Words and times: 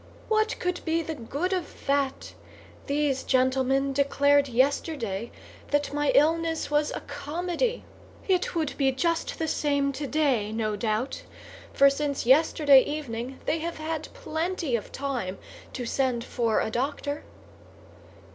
"What 0.29 0.57
could 0.57 0.83
be 0.83 1.03
the 1.03 1.13
good 1.13 1.53
of 1.53 1.85
that? 1.85 2.33
These 2.87 3.21
gentlemen 3.21 3.93
declared 3.93 4.47
yesterday 4.47 5.29
that 5.69 5.93
my 5.93 6.09
illness 6.15 6.71
was 6.71 6.89
a 6.95 7.01
comedy; 7.01 7.85
it 8.27 8.55
would 8.55 8.75
be 8.79 8.91
just 8.91 9.37
the 9.37 9.47
same 9.47 9.91
today, 9.91 10.51
no 10.51 10.75
doubt—for 10.75 11.87
since 11.91 12.25
yesterday 12.25 12.81
evening 12.81 13.41
they 13.45 13.59
have 13.59 13.77
had 13.77 14.11
plenty 14.15 14.75
of 14.75 14.91
time 14.91 15.37
to 15.73 15.85
send 15.85 16.23
for 16.23 16.61
a 16.61 16.71
doctor." 16.71 17.23